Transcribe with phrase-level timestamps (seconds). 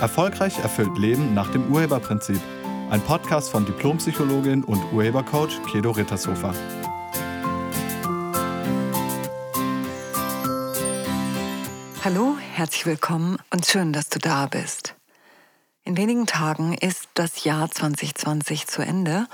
[0.00, 2.40] Erfolgreich erfüllt Leben nach dem Urheberprinzip.
[2.88, 6.54] Ein Podcast von Diplompsychologin und Urhebercoach Kedo Rittershofer.
[12.02, 14.94] Hallo, herzlich willkommen und schön, dass du da bist.
[15.84, 19.26] In wenigen Tagen ist das Jahr 2020 zu Ende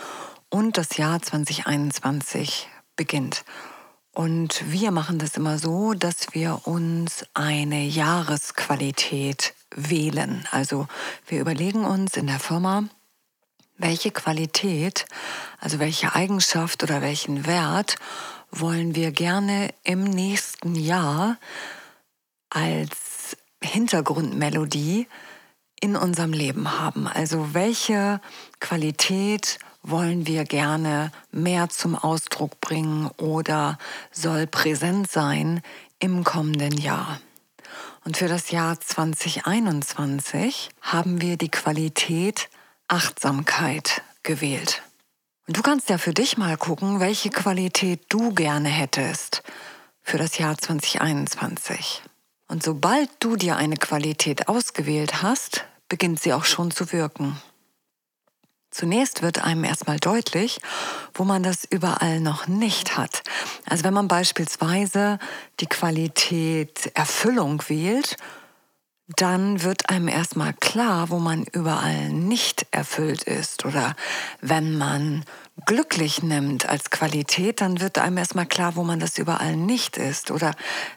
[0.48, 3.44] und das Jahr 2021 beginnt.
[4.10, 10.46] Und wir machen das immer so, dass wir uns eine Jahresqualität wählen.
[10.50, 10.86] Also
[11.26, 12.84] wir überlegen uns in der Firma,
[13.78, 15.06] welche Qualität,
[15.58, 17.96] also welche Eigenschaft oder welchen Wert
[18.50, 21.36] wollen wir gerne im nächsten Jahr
[22.50, 25.08] als Hintergrundmelodie
[25.80, 27.06] in unserem Leben haben.
[27.06, 28.20] Also welche
[28.60, 33.78] Qualität wollen wir gerne mehr zum Ausdruck bringen oder
[34.10, 35.62] soll präsent sein
[35.98, 37.20] im kommenden Jahr.
[38.06, 42.48] Und für das Jahr 2021 haben wir die Qualität
[42.86, 44.84] Achtsamkeit gewählt.
[45.48, 49.42] Und du kannst ja für dich mal gucken, welche Qualität du gerne hättest
[50.02, 52.04] für das Jahr 2021.
[52.46, 57.36] Und sobald du dir eine Qualität ausgewählt hast, beginnt sie auch schon zu wirken.
[58.76, 60.60] Zunächst wird einem erstmal deutlich,
[61.14, 63.22] wo man das überall noch nicht hat.
[63.64, 65.18] Also wenn man beispielsweise
[65.60, 68.18] die Qualität Erfüllung wählt,
[69.08, 73.64] dann wird einem erstmal klar, wo man überall nicht erfüllt ist.
[73.64, 73.96] Oder
[74.42, 75.24] wenn man
[75.64, 80.30] glücklich nimmt als Qualität, dann wird einem erstmal klar, wo man das überall nicht ist.
[80.30, 80.52] Oder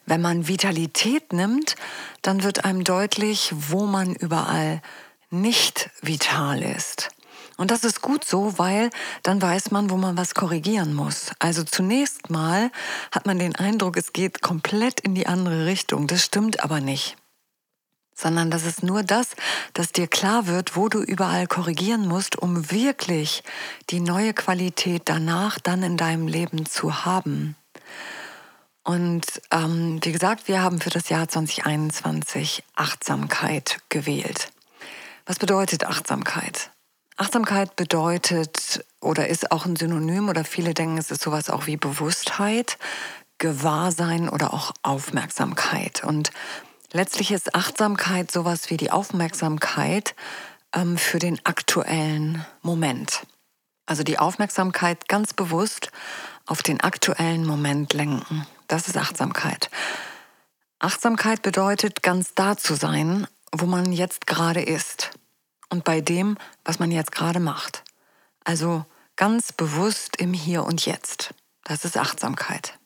[0.06, 1.76] wenn man Vitalität nimmt,
[2.24, 4.82] dann wird einem deutlich, wo man überall
[5.30, 7.12] nicht vital ist.
[7.60, 8.90] Und das ist gut so, weil
[9.22, 11.32] dann weiß man, wo man was korrigieren muss.
[11.40, 12.72] Also zunächst mal
[13.12, 16.08] hat man den Eindruck, es geht komplett in die andere Richtung.
[16.08, 17.18] Das stimmt aber nicht.
[18.16, 19.36] Sondern das ist nur das,
[19.74, 23.44] dass dir klar wird, wo du überall korrigieren musst, um wirklich
[23.90, 27.58] die neue Qualität danach dann in deinem Leben zu haben.
[28.84, 34.50] Und ähm, wie gesagt, wir haben für das Jahr 2021 Achtsamkeit gewählt.
[35.26, 36.72] Was bedeutet Achtsamkeit?
[37.20, 41.76] Achtsamkeit bedeutet oder ist auch ein Synonym oder viele denken, es ist sowas auch wie
[41.76, 42.78] Bewusstheit,
[43.40, 46.06] Gewahrsein oder auch Aufmerksamkeit.
[46.06, 46.32] Und
[46.94, 50.16] letztlich ist Achtsamkeit sowas wie die Aufmerksamkeit
[50.74, 53.28] ähm, für den aktuellen Moment.
[53.86, 55.92] Also die Aufmerksamkeit ganz bewusst
[56.46, 58.48] auf den aktuellen Moment lenken.
[58.68, 59.70] Das ist Achtsamkeit.
[60.80, 65.12] Achtsamkeit bedeutet, ganz da zu sein, wo man jetzt gerade ist
[65.70, 67.84] und bei dem, was man jetzt gerade macht.
[68.44, 68.86] Also
[69.16, 71.34] ganz bewusst im Hier und Jetzt.
[71.64, 72.80] Das ist Achtsamkeit.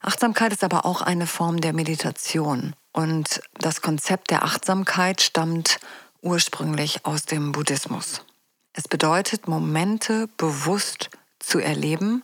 [0.00, 2.74] Achtsamkeit ist aber auch eine Form der Meditation.
[2.92, 5.80] Und das Konzept der Achtsamkeit stammt
[6.20, 8.24] ursprünglich aus dem Buddhismus.
[8.72, 12.22] Es bedeutet, Momente bewusst zu erleben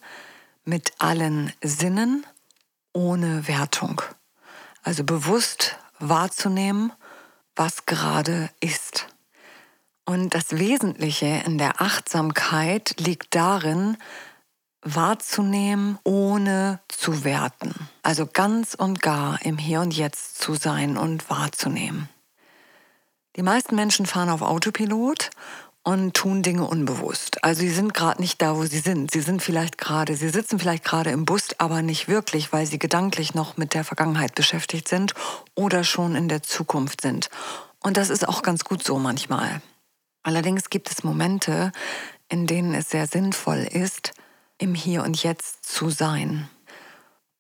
[0.65, 2.27] mit allen Sinnen
[2.93, 4.03] ohne Wertung.
[4.83, 6.93] Also bewusst wahrzunehmen,
[7.57, 9.09] was gerade ist.
[10.05, 13.97] Und das Wesentliche in der Achtsamkeit liegt darin,
[14.83, 17.75] wahrzunehmen, ohne zu werten.
[18.03, 22.09] Also ganz und gar im Hier und Jetzt zu sein und wahrzunehmen.
[23.37, 25.31] Die meisten Menschen fahren auf Autopilot
[25.83, 27.43] und tun Dinge unbewusst.
[27.43, 29.11] Also sie sind gerade nicht da, wo sie sind.
[29.11, 32.79] Sie sind vielleicht gerade, sie sitzen vielleicht gerade im Bus, aber nicht wirklich, weil sie
[32.79, 35.15] gedanklich noch mit der Vergangenheit beschäftigt sind
[35.55, 37.29] oder schon in der Zukunft sind.
[37.83, 39.61] Und das ist auch ganz gut so manchmal.
[40.25, 41.71] Allerdings gibt es Momente,
[42.29, 44.13] in denen es sehr sinnvoll ist,
[44.59, 46.49] im Hier und Jetzt zu sein.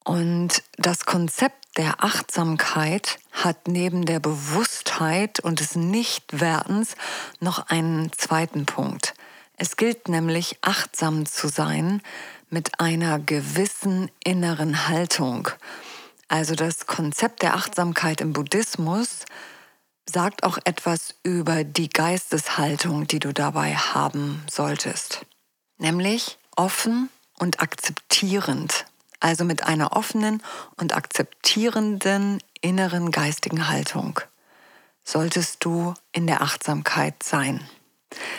[0.05, 6.95] Und das Konzept der Achtsamkeit hat neben der Bewusstheit und des Nichtwertens
[7.41, 9.15] noch einen zweiten Punkt.
[9.57, 12.03] Es gilt nämlich, achtsam zu sein
[12.51, 15.49] mit einer gewissen inneren Haltung.
[16.29, 19.25] Also das Konzept der Achtsamkeit im Buddhismus
[20.09, 25.27] sagt auch etwas über die Geisteshaltung, die du dabei haben solltest.
[25.79, 27.09] Nämlich offen
[27.39, 28.87] und akzeptierend.
[29.21, 30.43] Also mit einer offenen
[30.77, 34.21] und akzeptierenden inneren geistigen Haltung
[35.05, 37.61] solltest du in der Achtsamkeit sein.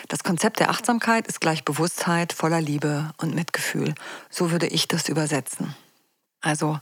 [0.08, 3.94] Das Konzept der Achtsamkeit ist gleich Bewusstheit voller Liebe und Mitgefühl.
[4.30, 5.76] So würde ich das übersetzen.
[6.42, 6.80] Also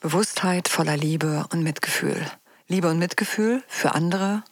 [0.00, 2.24] Bewusstheit voller Liebe und Mitgefühl.
[2.70, 4.44] Liebe und Mitgefühl für andere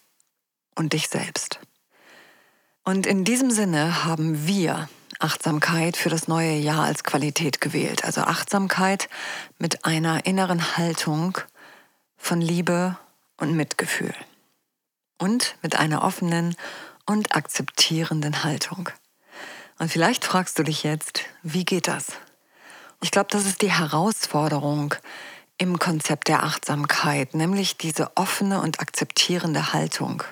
[0.74, 1.60] und dich selbst.
[2.82, 4.88] Und in diesem Sinne haben wir
[5.20, 8.04] Achtsamkeit für das neue Jahr als Qualität gewählt.
[8.04, 9.08] Also Achtsamkeit
[9.58, 11.38] mit einer inneren Haltung
[12.16, 12.98] von Liebe
[13.36, 14.14] und Mitgefühl.
[15.18, 16.56] und mit einer offenen
[17.06, 18.88] und akzeptierenden Haltung.
[19.78, 22.12] Und vielleicht fragst du dich jetzt, wie geht das?
[23.00, 24.94] Ich glaube, das ist die Herausforderung
[25.58, 30.22] im Konzept der Achtsamkeit, nämlich diese offene und akzeptierende Haltung.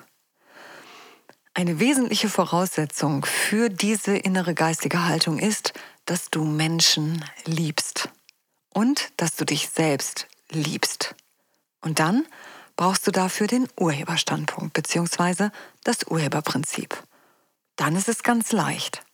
[1.53, 5.73] Eine wesentliche Voraussetzung für diese innere geistige Haltung ist,
[6.05, 8.11] dass du Menschen liebst
[8.73, 11.15] und dass du dich selbst liebst.
[11.81, 12.27] Und dann
[12.77, 15.49] brauchst du dafür den Urheberstandpunkt bzw.
[15.83, 17.03] das Urheberprinzip.
[17.77, 19.06] Dann ist es ganz leicht.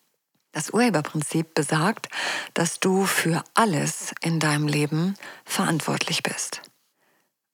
[0.53, 2.09] Das Urheberprinzip besagt,
[2.55, 6.61] dass du für alles in deinem Leben verantwortlich bist.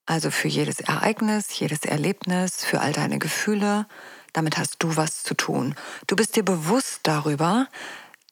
[0.05, 3.87] Also für jedes Ereignis, jedes Erlebnis, für all deine Gefühle.
[4.33, 5.75] Damit hast du was zu tun.
[6.07, 7.69] Du bist dir bewusst darüber,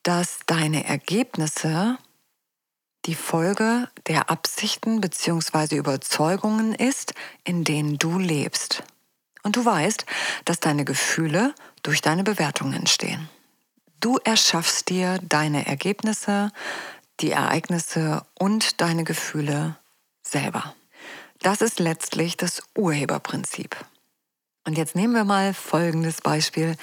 [0.03, 1.99] dass deine Ergebnisse
[3.05, 5.77] die Folge der Absichten bzw.
[5.77, 7.15] Überzeugungen ist,
[7.45, 8.83] in denen du lebst.
[9.43, 10.07] Und du weißt,
[10.45, 13.29] dass deine Gefühle durch deine Bewertungen entstehen.
[14.01, 16.53] Du erschaffst dir deine Ergebnisse,
[17.21, 19.77] die Ereignisse und deine Gefühle
[20.23, 20.75] selber.
[21.41, 23.77] Das ist letztlich das Urheberprinzip.
[24.67, 26.77] Und jetzt nehmen wir mal folgendes Beispiel,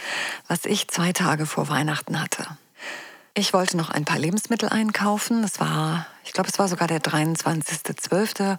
[0.48, 2.58] was ich zwei Tage vor Weihnachten hatte.
[3.36, 5.44] Ich wollte noch ein paar Lebensmittel einkaufen.
[5.44, 8.58] Es war, ich glaube, es war sogar der 23.12.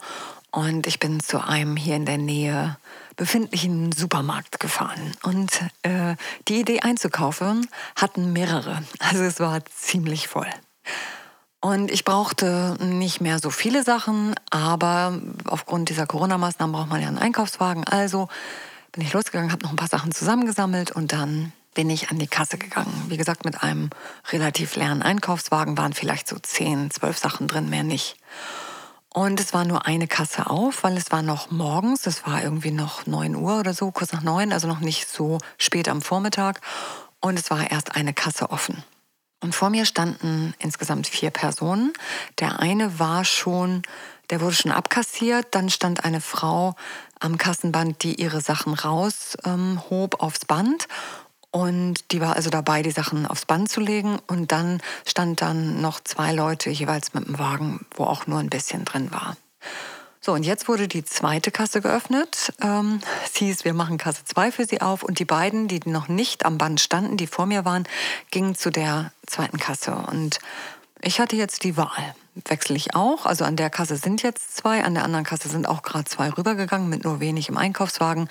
[0.54, 2.76] Und ich bin zu einem hier in der Nähe
[3.16, 5.12] befindlichen Supermarkt gefahren.
[5.24, 5.50] Und
[5.82, 6.14] äh,
[6.46, 7.66] die Idee einzukaufen
[7.96, 8.84] hatten mehrere.
[9.00, 10.46] Also es war ziemlich voll.
[11.60, 17.08] Und ich brauchte nicht mehr so viele Sachen, aber aufgrund dieser Corona-Maßnahmen braucht man ja
[17.08, 17.82] einen Einkaufswagen.
[17.88, 18.28] Also
[18.92, 22.28] bin ich losgegangen, habe noch ein paar Sachen zusammengesammelt und dann bin ich an die
[22.28, 23.06] Kasse gegangen.
[23.08, 23.90] Wie gesagt, mit einem
[24.30, 28.16] relativ leeren Einkaufswagen waren vielleicht so zehn, zwölf Sachen drin, mehr nicht.
[29.14, 32.72] Und es war nur eine Kasse auf, weil es war noch morgens, es war irgendwie
[32.72, 36.60] noch 9 Uhr oder so, kurz nach 9, also noch nicht so spät am Vormittag.
[37.20, 38.82] Und es war erst eine Kasse offen.
[39.40, 41.92] Und vor mir standen insgesamt vier Personen.
[42.40, 43.82] Der eine war schon,
[44.30, 45.46] der wurde schon abkassiert.
[45.52, 46.74] Dann stand eine Frau
[47.20, 49.80] am Kassenband, die ihre Sachen raushob ähm,
[50.18, 50.88] aufs Band.
[51.54, 54.18] Und die war also dabei, die Sachen aufs Band zu legen.
[54.26, 58.50] Und dann stand dann noch zwei Leute jeweils mit dem Wagen, wo auch nur ein
[58.50, 59.36] bisschen drin war.
[60.20, 62.52] So, und jetzt wurde die zweite Kasse geöffnet.
[62.60, 65.04] Ähm, es hieß, wir machen Kasse 2 für sie auf.
[65.04, 67.86] Und die beiden, die noch nicht am Band standen, die vor mir waren,
[68.32, 69.94] gingen zu der zweiten Kasse.
[69.94, 70.40] Und
[71.02, 73.26] ich hatte jetzt die Wahl wechsle ich auch.
[73.26, 76.30] Also an der Kasse sind jetzt zwei, an der anderen Kasse sind auch gerade zwei
[76.30, 78.28] rübergegangen mit nur wenig im Einkaufswagen.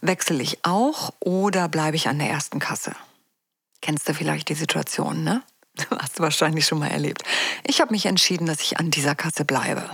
[0.00, 2.92] Wechsle ich auch oder bleibe ich an der ersten Kasse?
[3.80, 5.42] Kennst du vielleicht die Situation, ne?
[5.98, 7.22] Hast du wahrscheinlich schon mal erlebt.
[7.64, 9.90] Ich habe mich entschieden, dass ich an dieser Kasse bleibe.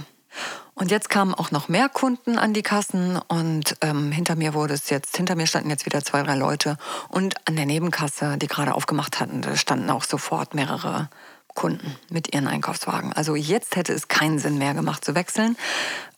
[0.75, 4.75] Und jetzt kamen auch noch mehr Kunden an die Kassen und ähm, hinter mir wurde
[4.75, 6.79] es jetzt, hinter mir standen jetzt wieder zwei, drei Leute
[7.09, 11.11] und an der Nebenkasse, die gerade aufgemacht hatten, standen auch sofort mehrere
[11.55, 13.13] Kunden mit ihren Einkaufswagen.
[13.13, 15.57] Also jetzt hätte es keinen Sinn mehr gemacht zu wechseln.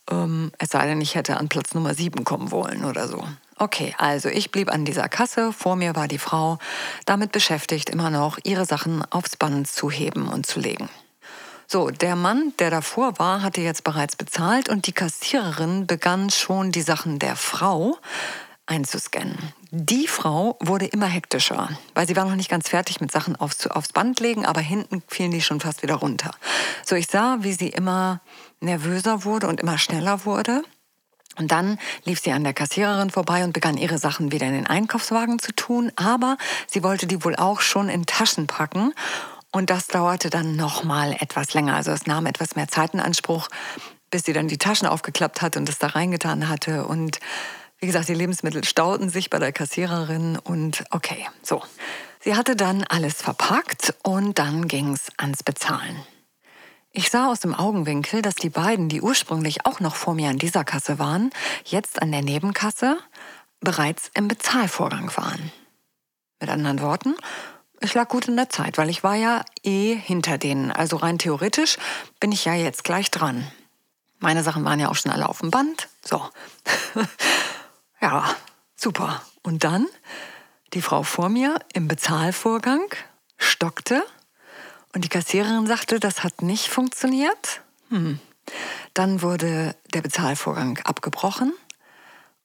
[0.09, 3.23] Ähm, es sei denn, ich hätte an Platz Nummer 7 kommen wollen oder so.
[3.57, 5.53] Okay, also ich blieb an dieser Kasse.
[5.53, 6.57] Vor mir war die Frau
[7.05, 10.89] damit beschäftigt, immer noch ihre Sachen aufs Band zu heben und zu legen.
[11.67, 16.71] So, der Mann, der davor war, hatte jetzt bereits bezahlt und die Kassiererin begann schon
[16.71, 17.97] die Sachen der Frau
[18.65, 19.37] einzuscannen.
[19.71, 23.67] Die Frau wurde immer hektischer, weil sie war noch nicht ganz fertig mit Sachen aufs,
[23.67, 26.31] aufs Band legen, aber hinten fielen die schon fast wieder runter.
[26.85, 28.21] So, ich sah, wie sie immer
[28.61, 30.63] nervöser wurde und immer schneller wurde.
[31.35, 34.67] Und dann lief sie an der Kassiererin vorbei und begann ihre Sachen wieder in den
[34.67, 38.93] Einkaufswagen zu tun, aber sie wollte die wohl auch schon in Taschen packen.
[39.51, 41.75] Und das dauerte dann noch mal etwas länger.
[41.75, 43.49] Also es nahm etwas mehr Zeit in Anspruch,
[44.09, 46.85] bis sie dann die Taschen aufgeklappt hat und es da reingetan hatte.
[46.85, 47.19] Und
[47.83, 51.61] wie gesagt, die Lebensmittel stauten sich bei der Kassiererin und okay, so.
[52.21, 56.01] Sie hatte dann alles verpackt und dann ging es ans Bezahlen.
[56.93, 60.37] Ich sah aus dem Augenwinkel, dass die beiden, die ursprünglich auch noch vor mir an
[60.37, 61.31] dieser Kasse waren,
[61.65, 62.99] jetzt an der Nebenkasse
[63.59, 65.51] bereits im Bezahlvorgang waren.
[66.39, 67.15] Mit anderen Worten,
[67.81, 70.71] ich lag gut in der Zeit, weil ich war ja eh hinter denen.
[70.71, 71.77] Also rein theoretisch
[72.21, 73.45] bin ich ja jetzt gleich dran.
[74.19, 75.89] Meine Sachen waren ja auch schon alle auf dem Band.
[76.01, 76.21] So.
[78.03, 78.35] Ja,
[78.75, 79.21] super.
[79.43, 79.87] Und dann
[80.73, 82.93] die Frau vor mir im Bezahlvorgang
[83.37, 84.03] stockte
[84.93, 87.61] und die Kassiererin sagte, das hat nicht funktioniert.
[87.87, 88.19] Hm.
[88.93, 91.53] Dann wurde der Bezahlvorgang abgebrochen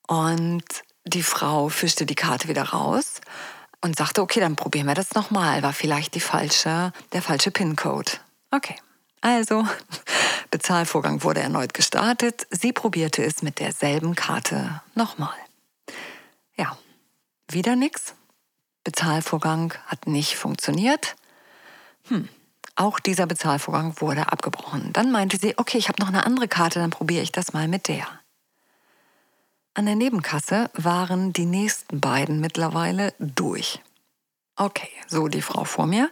[0.06, 0.62] und
[1.04, 3.20] die Frau fischte die Karte wieder raus
[3.80, 5.64] und sagte, okay, dann probieren wir das nochmal.
[5.64, 8.12] War vielleicht die falsche, der falsche PIN-Code.
[8.52, 8.76] Okay.
[9.22, 9.66] Also,
[10.52, 12.46] Bezahlvorgang wurde erneut gestartet.
[12.50, 15.34] Sie probierte es mit derselben Karte nochmal.
[16.58, 16.76] Ja,
[17.50, 18.14] Wieder nichts.
[18.84, 21.16] Bezahlvorgang hat nicht funktioniert.
[22.08, 22.28] Hm,
[22.76, 24.92] auch dieser Bezahlvorgang wurde abgebrochen.
[24.92, 27.68] Dann meinte sie, okay, ich habe noch eine andere Karte, dann probiere ich das mal
[27.68, 28.06] mit der.
[29.74, 33.80] An der Nebenkasse waren die nächsten beiden mittlerweile durch.
[34.56, 36.10] Okay, so die Frau vor mir.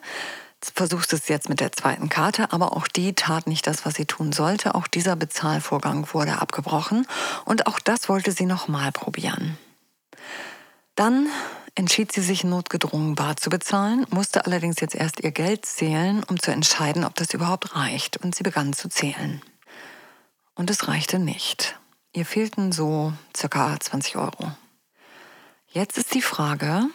[0.63, 4.07] Versuchst es jetzt mit der zweiten Karte, aber auch die tat nicht das, was sie
[4.07, 4.75] tun sollte.
[4.75, 7.07] Auch dieser Bezahlvorgang wurde abgebrochen
[7.45, 9.59] und auch das wollte sie nochmal probieren.
[10.97, 11.29] Dann
[11.75, 16.41] entschied sie sich notgedrungen bar zu bezahlen, musste allerdings jetzt erst ihr Geld zählen, um
[16.41, 18.17] zu entscheiden, ob das überhaupt reicht.
[18.17, 19.43] Und sie begann zu zählen.
[20.55, 21.79] Und es reichte nicht.
[22.15, 24.51] Ihr fehlten so circa 20 Euro.
[25.69, 26.89] Jetzt ist die Frage,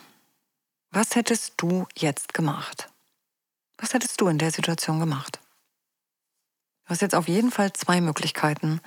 [0.90, 2.90] was hättest du jetzt gemacht?
[3.78, 5.40] Was hättest du in der Situation gemacht?
[6.92, 8.82] Du hast jetzt auf jeden Fall zwei Möglichkeiten.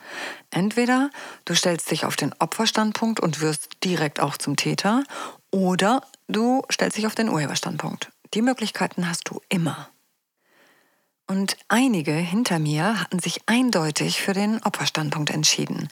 [0.50, 1.08] Entweder
[1.46, 5.04] du stellst dich auf den Opferstandpunkt und wirst direkt auch zum Täter,
[5.50, 8.11] oder du stellst dich auf den Urheberstandpunkt.
[8.34, 9.88] Die Möglichkeiten hast du immer.
[11.26, 15.88] Und einige hinter mir hatten sich eindeutig für den Opferstandpunkt entschieden.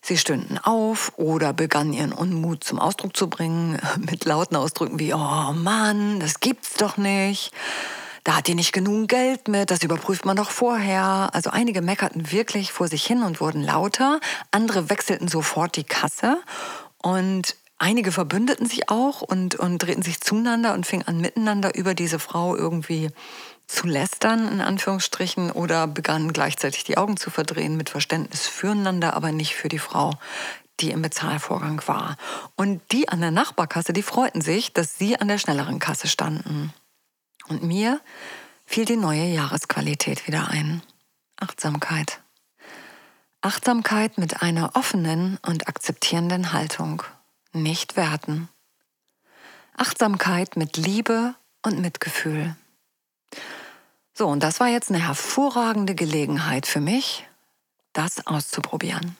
[0.00, 5.12] Sie stünden auf oder begannen ihren Unmut zum Ausdruck zu bringen mit lauten Ausdrücken wie,
[5.12, 7.50] oh Mann, das gibt's doch nicht.
[8.24, 11.30] Da hat die nicht genug Geld mit, das überprüft man doch vorher.
[11.32, 14.20] Also einige meckerten wirklich vor sich hin und wurden lauter.
[14.52, 16.40] Andere wechselten sofort die Kasse
[16.98, 21.94] und einige verbündeten sich auch und, und drehten sich zueinander und fingen an miteinander über
[21.94, 23.10] diese Frau irgendwie
[23.66, 29.32] zu lästern, in Anführungsstrichen, oder begannen gleichzeitig die Augen zu verdrehen mit Verständnis füreinander, aber
[29.32, 30.12] nicht für die Frau,
[30.80, 32.16] die im Bezahlvorgang war.
[32.54, 36.72] Und die an der Nachbarkasse, die freuten sich, dass sie an der schnelleren Kasse standen.
[37.52, 38.00] Und mir
[38.64, 40.80] fiel die neue Jahresqualität wieder ein.
[41.36, 42.22] Achtsamkeit.
[43.42, 47.02] Achtsamkeit mit einer offenen und akzeptierenden Haltung.
[47.52, 48.48] Nicht werten.
[49.76, 52.56] Achtsamkeit mit Liebe und Mitgefühl.
[54.14, 57.28] So, und das war jetzt eine hervorragende Gelegenheit für mich,
[57.92, 59.14] das auszuprobieren.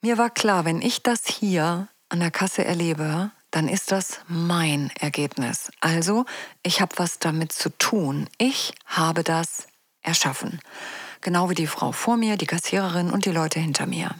[0.00, 4.90] Mir war klar, wenn ich das hier an der Kasse erlebe, dann ist das mein
[4.98, 5.70] Ergebnis.
[5.80, 6.24] Also,
[6.62, 8.28] ich habe was damit zu tun.
[8.38, 9.66] Ich habe das
[10.02, 10.60] erschaffen.
[11.20, 14.14] Genau wie die Frau vor mir, die Kassiererin und die Leute hinter mir.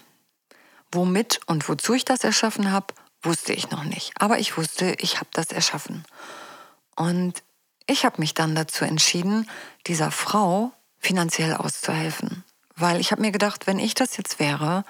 [0.90, 4.12] Womit und wozu ich das erschaffen habe, wusste ich noch nicht.
[4.18, 6.04] Aber ich wusste, ich habe das erschaffen.
[6.96, 7.42] Und
[7.86, 9.48] ich habe mich dann dazu entschieden,
[9.86, 12.44] dieser Frau finanziell auszuhelfen.
[12.74, 14.84] Weil ich habe mir gedacht, wenn ich das jetzt wäre,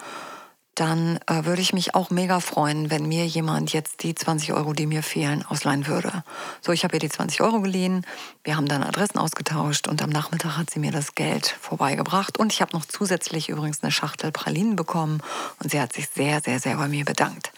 [0.76, 4.74] dann äh, würde ich mich auch mega freuen, wenn mir jemand jetzt die 20 Euro,
[4.74, 6.22] die mir fehlen, ausleihen würde.
[6.60, 8.06] So, ich habe ihr die 20 Euro geliehen,
[8.44, 12.52] wir haben dann Adressen ausgetauscht und am Nachmittag hat sie mir das Geld vorbeigebracht und
[12.52, 15.22] ich habe noch zusätzlich übrigens eine Schachtel Pralinen bekommen
[15.62, 17.52] und sie hat sich sehr, sehr, sehr bei mir bedankt.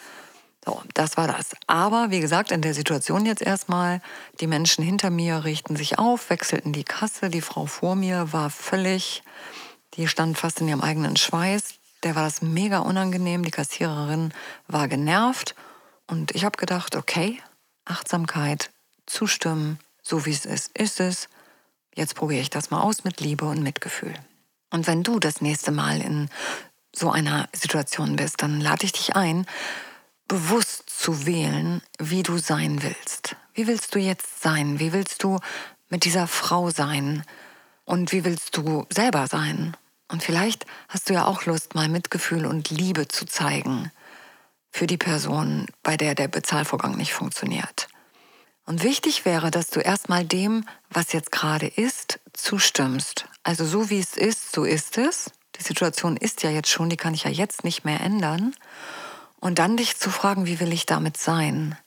[0.64, 1.56] So, das war das.
[1.66, 4.00] Aber wie gesagt, in der Situation jetzt erstmal,
[4.40, 7.30] die Menschen hinter mir richten sich auf, wechselten die Kasse.
[7.30, 9.22] Die Frau vor mir war völlig,
[9.94, 11.78] die stand fast in ihrem eigenen Schweiß.
[12.02, 13.44] Der war das mega unangenehm.
[13.44, 14.32] Die Kassiererin
[14.66, 15.54] war genervt.
[16.06, 17.40] Und ich habe gedacht, okay,
[17.84, 18.70] Achtsamkeit,
[19.06, 21.28] zustimmen, so wie es ist, ist es.
[21.94, 24.14] Jetzt probiere ich das mal aus mit Liebe und Mitgefühl.
[24.70, 26.28] Und wenn du das nächste Mal in
[26.94, 29.46] so einer Situation bist, dann lade ich dich ein,
[30.26, 33.36] bewusst zu wählen, wie du sein willst.
[33.54, 34.78] Wie willst du jetzt sein?
[34.78, 35.38] Wie willst du
[35.88, 37.24] mit dieser Frau sein?
[37.84, 39.76] Und wie willst du selber sein?
[40.08, 43.92] Und vielleicht hast du ja auch Lust, mal Mitgefühl und Liebe zu zeigen
[44.70, 47.88] für die Person, bei der der Bezahlvorgang nicht funktioniert.
[48.64, 53.26] Und wichtig wäre, dass du erstmal dem, was jetzt gerade ist, zustimmst.
[53.42, 55.30] Also so wie es ist, so ist es.
[55.56, 58.54] Die Situation ist ja jetzt schon, die kann ich ja jetzt nicht mehr ändern.
[59.40, 61.78] Und dann dich zu fragen, wie will ich damit sein?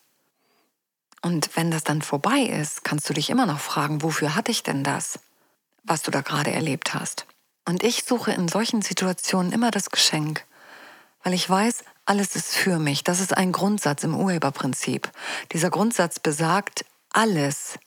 [1.21, 4.63] Und wenn das dann vorbei ist, kannst du dich immer noch fragen, wofür hatte ich
[4.63, 5.19] denn das,
[5.83, 7.27] was du da gerade erlebt hast?
[7.65, 10.45] Und ich suche in solchen Situationen immer das Geschenk,
[11.23, 13.03] weil ich weiß, alles ist für mich.
[13.03, 15.11] Das ist ein Grundsatz im Urheberprinzip.
[15.51, 17.77] Dieser Grundsatz besagt, alles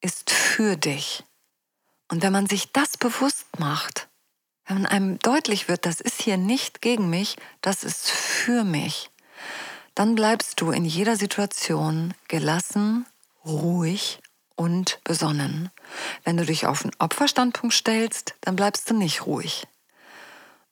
[0.00, 1.24] ist für dich.
[2.10, 4.08] Und wenn man sich das bewusst macht,
[4.66, 9.10] wenn einem deutlich wird, das ist hier nicht gegen mich, das ist für mich,
[9.94, 13.06] dann bleibst du in jeder Situation gelassen,
[13.44, 14.20] ruhig
[14.56, 15.70] und besonnen.
[16.24, 19.66] Wenn du dich auf den Opferstandpunkt stellst, dann bleibst du nicht ruhig.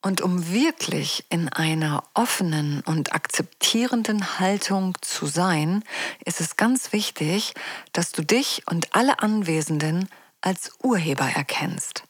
[0.04, 5.84] Und um wirklich in einer offenen und akzeptierenden Haltung zu sein,
[6.24, 7.54] ist es ganz wichtig,
[7.92, 10.08] dass du dich und alle Anwesenden
[10.40, 12.02] als Urheber erkennst.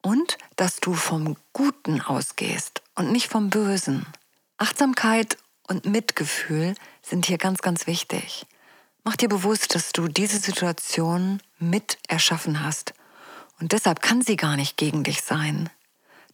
[0.00, 4.06] Und dass du vom Guten ausgehst und nicht vom Bösen.
[4.56, 8.46] Achtsamkeit und Mitgefühl sind hier ganz, ganz wichtig.
[9.04, 12.92] Mach dir bewusst, dass du diese Situation mit erschaffen hast.
[13.60, 15.70] Und deshalb kann sie gar nicht gegen dich sein.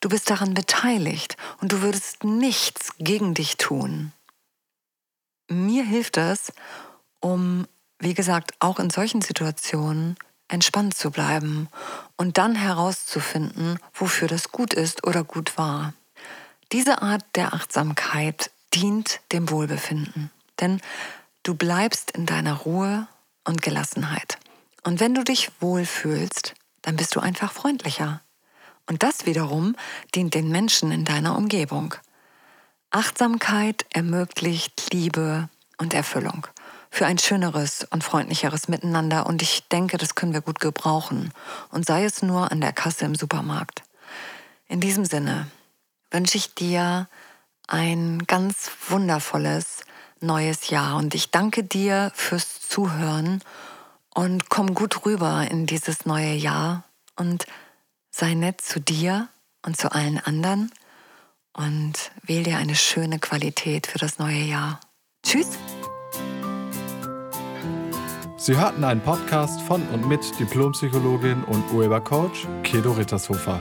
[0.00, 4.12] Du bist daran beteiligt und du würdest nichts gegen dich tun.
[5.49, 6.52] Mir hilft es,
[7.20, 7.66] um,
[7.99, 10.16] wie gesagt, auch in solchen Situationen
[10.49, 11.68] entspannt zu bleiben
[12.16, 15.94] und dann herauszufinden, wofür das gut ist oder gut war.
[16.73, 20.30] Diese Art der Achtsamkeit dient dem Wohlbefinden,
[20.61, 20.80] denn
[21.46, 23.06] du bleibst in deiner Ruhe
[23.44, 24.38] und Gelassenheit.
[24.82, 28.20] Und wenn du dich wohlfühlst, dann bist du einfach freundlicher.
[28.88, 29.76] Und das wiederum
[30.14, 31.94] dient den Menschen in deiner Umgebung.
[32.90, 35.48] Achtsamkeit ermöglicht Liebe
[35.78, 36.46] und Erfüllung
[36.90, 41.32] für ein schöneres und freundlicheres Miteinander und ich denke, das können wir gut gebrauchen
[41.70, 43.82] und sei es nur an der Kasse im Supermarkt.
[44.66, 45.48] In diesem Sinne
[46.10, 47.08] wünsche ich dir
[47.66, 49.84] ein ganz wundervolles
[50.20, 53.42] neues Jahr und ich danke dir fürs Zuhören
[54.14, 56.85] und komm gut rüber in dieses neue Jahr
[57.16, 57.46] und
[58.11, 59.28] sei nett zu dir
[59.64, 60.73] und zu allen anderen
[61.52, 64.80] und wähl dir eine schöne Qualität für das neue Jahr.
[65.23, 65.58] Tschüss!
[68.38, 73.61] Sie hörten einen Podcast von und mit Diplompsychologin und Urhebercoach Kedo Rittershofer.